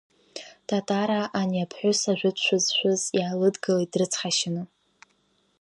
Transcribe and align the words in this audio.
Татараа 0.67 1.25
ани 1.39 1.63
аԥҳәыс, 1.65 2.01
ажәытә 2.11 2.41
шәы 2.45 2.57
зшәыз, 2.63 3.01
иаалыдгылеит 3.17 3.89
дрыцҳашьаны. 3.93 4.63